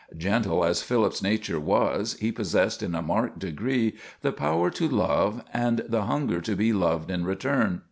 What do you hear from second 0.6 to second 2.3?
as Philip's nature was,